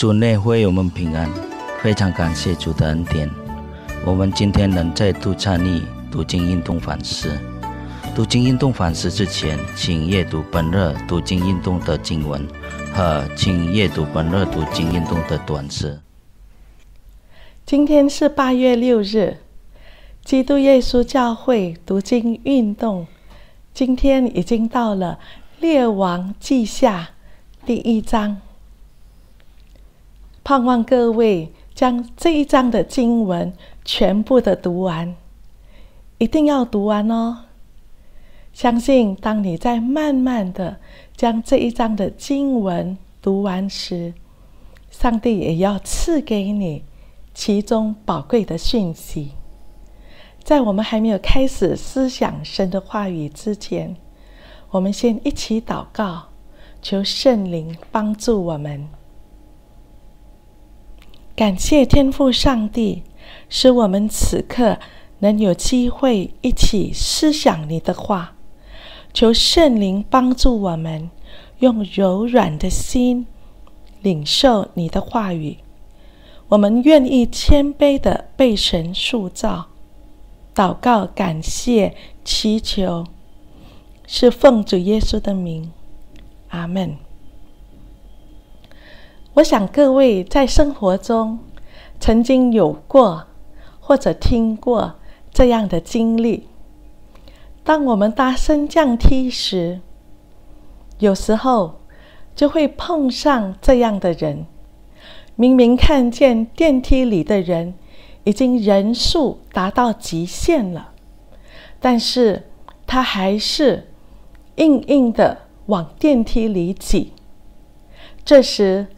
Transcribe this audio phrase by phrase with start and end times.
[0.00, 1.30] 主内会我们平安，
[1.82, 3.30] 非常感谢主的恩典。
[4.02, 7.38] 我们今天能再度参与读经运动反思。
[8.14, 12.48] 读经运动反思之前，请阅读本日读经运动的经文
[12.94, 16.00] 和请阅读本日读经运动的短诗。
[17.66, 19.36] 今天是八月六日，
[20.24, 23.06] 基督耶稣教会读经运动。
[23.74, 25.18] 今天已经到了
[25.60, 27.10] 《列王记下》
[27.66, 28.38] 第一章，
[30.50, 33.52] 盼望各位将这一章的经文
[33.84, 35.14] 全部的读完，
[36.18, 37.44] 一定要读完哦！
[38.52, 40.80] 相信当你在慢慢的
[41.16, 44.12] 将这一章的经文读完时，
[44.90, 46.82] 上帝也要赐给你
[47.32, 49.30] 其中宝贵的讯息。
[50.42, 53.94] 在我们还没有开始思想神的话语之前，
[54.70, 56.24] 我们先一起祷告，
[56.82, 58.88] 求圣灵帮助我们。
[61.40, 63.02] 感谢天父上帝，
[63.48, 64.78] 使我们此刻
[65.20, 68.34] 能有机会一起思想你的话。
[69.14, 71.10] 求圣灵帮助我们，
[71.60, 73.26] 用柔软的心
[74.02, 75.56] 领受你的话语。
[76.48, 79.68] 我们愿意谦卑的被神塑造。
[80.54, 83.06] 祷告、感谢、祈求，
[84.06, 85.72] 是奉主耶稣的名，
[86.50, 86.98] 阿门。
[89.34, 91.38] 我想各位在生活中
[91.98, 93.26] 曾经有过
[93.78, 94.94] 或者听过
[95.32, 96.48] 这样的经历：
[97.62, 99.80] 当我们搭升降梯时，
[100.98, 101.80] 有时候
[102.34, 104.46] 就会碰上这样的人，
[105.36, 107.74] 明明看见电梯里的人。
[108.24, 110.92] 已经人数达到极限了，
[111.80, 112.50] 但是
[112.86, 113.88] 他还是
[114.56, 117.14] 硬硬的往电梯里挤。
[118.22, 118.88] 这时，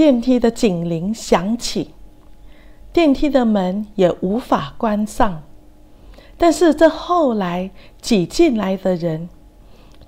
[0.00, 1.90] 电梯的警铃响起，
[2.90, 5.42] 电梯的门也无法关上。
[6.38, 7.70] 但是这后来
[8.00, 9.28] 挤进来的人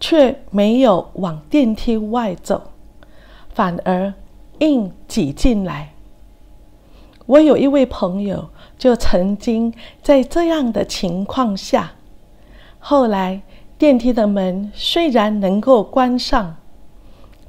[0.00, 2.70] 却没有往电梯外走，
[3.50, 4.14] 反而
[4.60, 5.92] 硬挤进来。
[7.26, 8.48] 我有一位朋友。
[8.78, 11.92] 就曾经在这样的情况下，
[12.78, 13.42] 后来
[13.76, 16.56] 电梯的门虽然能够关上，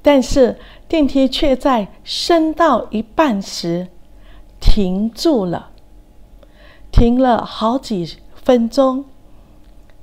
[0.04, 0.60] 但是
[0.94, 3.88] 电梯却在升到一半时
[4.60, 5.72] 停住了，
[6.92, 9.04] 停了好几分钟，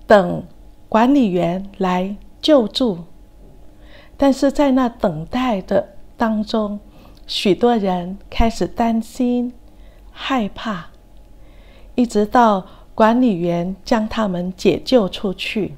[0.09, 0.43] 等
[0.89, 3.05] 管理员来救助。
[4.17, 6.81] 但是在那等待的当中，
[7.25, 9.53] 许多人开始担心、
[10.11, 10.91] 害怕。
[11.95, 15.77] 一直到管理员将他们解救出去，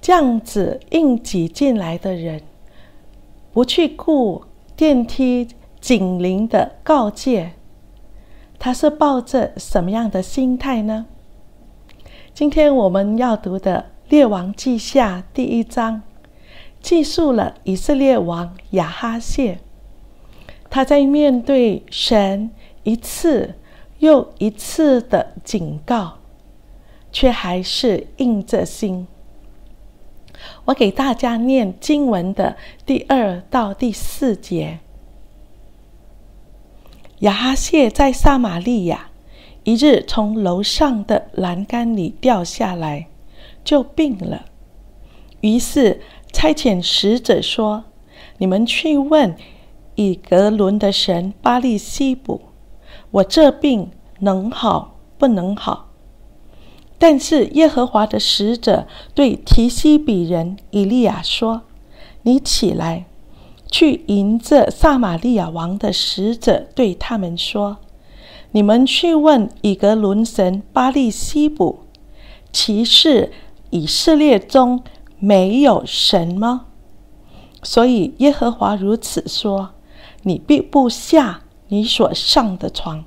[0.00, 2.40] 这样子硬挤进来的人，
[3.52, 5.46] 不去顾电梯
[5.80, 7.52] 警铃的告诫，
[8.58, 11.06] 他是抱着什么样的心态呢？
[12.32, 16.02] 今天我们要读的《列王记下》第一章，
[16.80, 19.58] 记述了以色列王亚哈谢，
[20.70, 22.50] 他在面对神
[22.82, 23.54] 一次。
[23.98, 26.14] 又一次的警告，
[27.12, 29.06] 却还是硬着心。
[30.66, 34.80] 我给大家念经文的第二到第四节。
[37.20, 39.10] 亚哈谢在撒玛利亚，
[39.64, 43.06] 一日从楼上的栏杆里掉下来，
[43.62, 44.46] 就病了。
[45.40, 46.00] 于是
[46.32, 47.84] 差遣使者说
[48.38, 49.36] ：“你们去问
[49.94, 52.40] 以格伦的神巴利西卜。”
[53.12, 55.91] 我这病能好不能好？
[57.02, 61.62] 但是耶和华的使者对提西比人以利亚说
[62.22, 63.06] ：“你起来，
[63.68, 67.78] 去迎着撒玛利亚王的使者，对他们说：
[68.52, 71.80] 你们去问以格伦神巴利西卜，
[72.52, 73.32] 其是
[73.70, 74.84] 以色列中
[75.18, 76.66] 没有神吗？
[77.64, 79.70] 所以耶和华如此说：
[80.22, 83.02] 你必不下。”你所上的床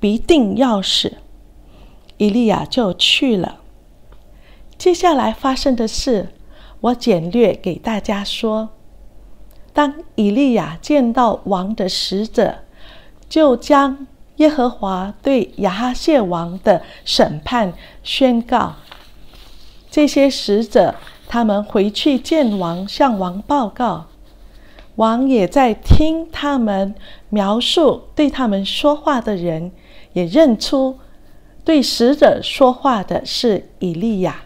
[0.00, 1.18] 必定要死。
[2.18, 3.60] 伊利亚就去了。
[4.78, 6.28] 接下来发生的事，
[6.80, 8.70] 我简略给大家说。
[9.72, 12.60] 当以利亚见到王的使者，
[13.28, 18.76] 就将耶和华对亚哈谢王的审判宣告。
[19.90, 20.94] 这些使者，
[21.28, 24.06] 他们回去见王，向王报告。
[24.96, 26.94] 王也在听他们
[27.28, 29.72] 描述，对他们说话的人
[30.14, 30.98] 也认出
[31.66, 34.44] 对使者说话的是以利亚。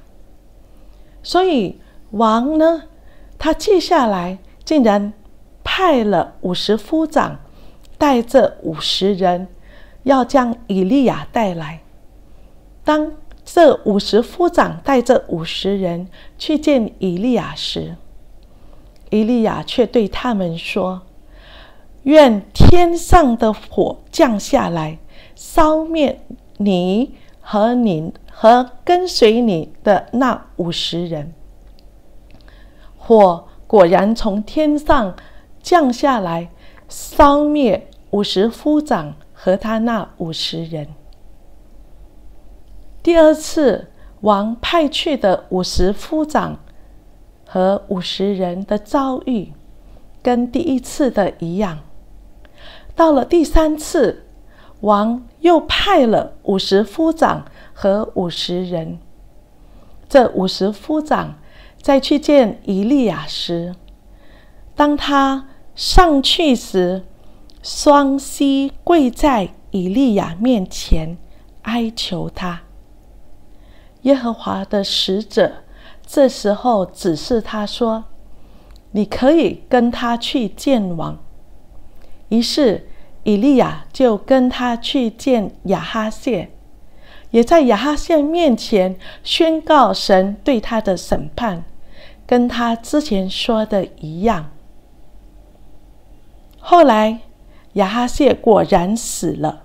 [1.23, 1.79] 所以
[2.13, 2.85] 王呢，
[3.39, 5.13] 他接下来竟然
[5.63, 7.39] 派了五十夫长，
[7.99, 9.49] 带着五十人，
[10.05, 11.83] 要将以利亚带来。
[12.83, 13.13] 当
[13.45, 16.09] 这五十夫长带着五十人
[16.39, 17.97] 去见以利亚时，
[19.11, 21.03] 以利亚却对他们说
[22.05, 24.99] ：“愿天上的火降下来，
[25.35, 26.23] 烧灭
[26.61, 31.33] 你和你和跟随你的那五十人。”
[32.99, 35.17] 火果然从天上
[35.63, 36.51] 降下来，
[36.89, 40.89] 烧灭五十夫长和他那五十人。
[43.03, 43.89] 第二次，
[44.21, 46.61] 王派去的五十夫长
[47.47, 49.53] 和五十人的遭遇，
[50.23, 51.79] 跟第一次的一样。
[52.95, 54.27] 到了第三次，
[54.81, 58.99] 王又派了五十夫长和五十人。
[60.09, 61.39] 这五十夫长
[61.81, 63.75] 在去见以利亚时，
[64.75, 67.05] 当他上去时，
[67.63, 71.17] 双膝跪在以利亚面前，
[71.63, 72.63] 哀求他。
[74.03, 75.53] 耶和华的使者
[76.07, 78.05] 这时候指示他说
[78.93, 81.19] ：“你可以跟他去见王。”
[82.31, 82.89] 于是
[83.23, 86.51] 以利亚就跟他去见亚哈谢，
[87.31, 91.65] 也在亚哈谢面前宣告神对他的审判，
[92.27, 94.51] 跟他之前说的一样。
[96.59, 97.21] 后来
[97.75, 99.65] 亚哈谢果然死了。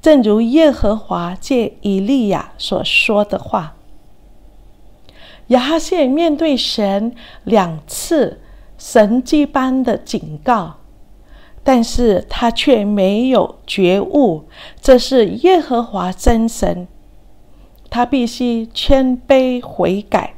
[0.00, 3.74] 正如耶和华借以利亚所说的话，
[5.46, 8.42] 亚哈谢面对神两次
[8.76, 10.74] 神迹般的警告，
[11.64, 14.44] 但是他却没有觉悟，
[14.80, 16.86] 这是耶和华真神，
[17.88, 20.34] 他必须谦卑悔改。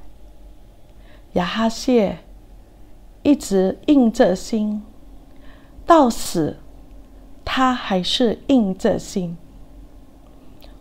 [1.33, 2.19] 亚哈谢
[3.23, 4.83] 一直硬着心，
[5.85, 6.59] 到死
[7.45, 9.37] 他还是硬着心。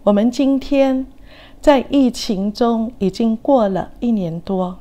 [0.03, 1.07] 我们今天
[1.59, 4.77] 在疫情中已经过了一年多，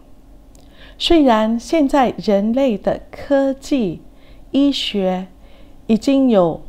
[0.98, 4.02] 虽然现在人类的科技、
[4.50, 5.28] 医学
[5.86, 6.62] 已经有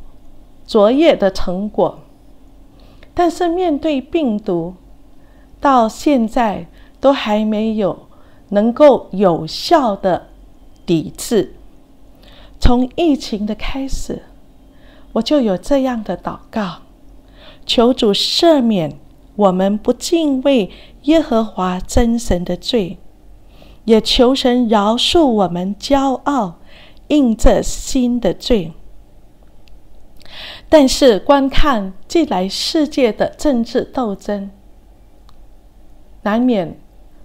[0.66, 2.00] 卓越的成果，
[3.14, 4.74] 但是面对病毒，
[5.60, 6.68] 到现在
[7.00, 8.08] 都还没有
[8.50, 10.28] 能够有效的
[10.86, 11.54] 抵制。
[12.60, 14.24] 从疫情的开始，
[15.14, 16.78] 我就有这样的祷告。
[17.66, 18.98] 求主赦免
[19.36, 20.70] 我们不敬畏
[21.04, 22.98] 耶和华真神的罪，
[23.86, 26.56] 也求神饶恕我们骄傲、
[27.08, 28.74] 硬着心的罪。
[30.68, 34.50] 但是，观看近来世界的政治斗争，
[36.24, 36.78] 难免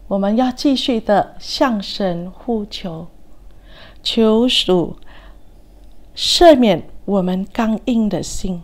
[0.09, 3.09] 我们要继续的向神呼求，
[4.03, 4.97] 求主
[6.15, 8.63] 赦免我们刚硬的心。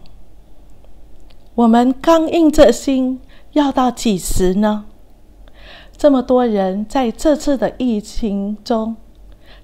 [1.54, 3.20] 我们刚硬着心，
[3.52, 4.84] 要到几时呢？
[5.96, 8.96] 这么多人在这次的疫情中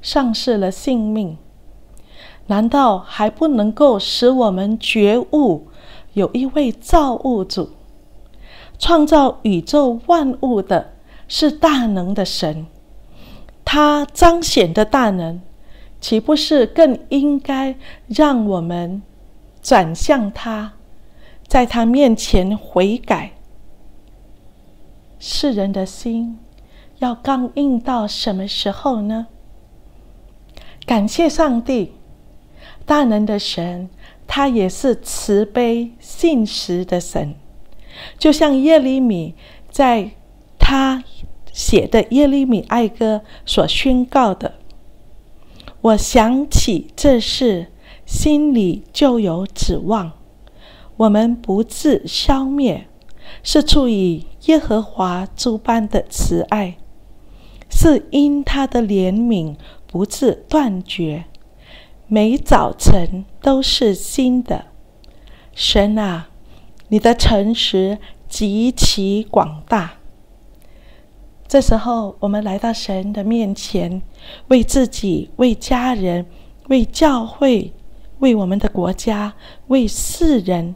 [0.00, 1.36] 丧失了性命，
[2.52, 5.68] 难道还不能够使我们觉悟，
[6.12, 7.70] 有一位造物主，
[8.78, 10.92] 创造宇宙万物的
[11.26, 12.66] 是大能的神？
[13.64, 15.40] 他彰显的大能，
[15.98, 17.74] 岂不是更应该
[18.06, 19.00] 让我们
[19.62, 20.74] 转向他？
[21.48, 23.32] 在他面前悔改，
[25.18, 26.38] 世人的心
[26.98, 29.28] 要刚硬到什么时候呢？
[30.84, 31.94] 感谢上帝，
[32.84, 33.88] 大能的神，
[34.26, 37.34] 他也是慈悲信实的神。
[38.18, 39.34] 就像耶利米
[39.70, 40.10] 在
[40.58, 41.04] 他
[41.52, 44.54] 写的耶利米哀歌所宣告的
[45.82, 47.68] ：“我想起这事，
[48.06, 50.12] 心里就有指望。”
[50.98, 52.86] 我们不自消灭，
[53.42, 56.76] 是出于耶和华诸般的慈爱，
[57.70, 61.24] 是因他的怜悯不自断绝，
[62.14, 64.66] 每早晨都是新的。
[65.54, 66.28] 神啊，
[66.88, 67.96] 你的诚实
[68.28, 69.94] 极其广大。
[71.48, 74.02] 这时候，我们来到神的面前，
[74.48, 76.26] 为自己、为家人、
[76.68, 77.72] 为教会。
[78.18, 79.32] 为我们的国家，
[79.68, 80.74] 为世人，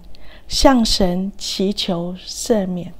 [0.48, 2.94] 向神祈求赦免。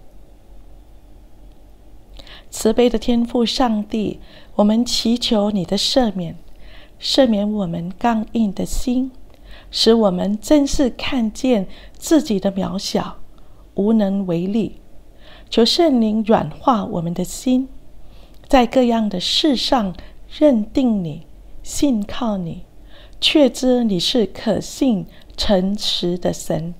[2.50, 4.21] 慈悲的天父上帝，
[4.57, 6.37] 我们祈求你的赦免，
[7.06, 9.12] 赦免我们刚硬的心，
[9.70, 13.18] 使我们真是看见自己的渺小、
[13.75, 14.80] 无能为力。
[15.48, 17.68] 求圣灵软化我们的心，
[18.48, 19.94] 在各样的事上
[20.36, 21.28] 认定你、
[21.62, 22.64] 信靠你，
[23.20, 26.75] 确知你是可信、诚实的神。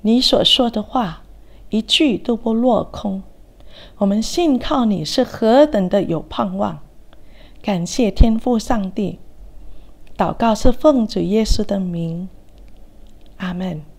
[0.00, 1.22] 你所说的话，
[1.68, 3.22] 一句都不落空。
[3.98, 6.78] 我们信靠你是何等的有盼望！
[7.60, 9.18] 感谢天父上帝。
[10.16, 12.28] 祷告是奉主耶稣的名。
[13.38, 13.93] 阿门。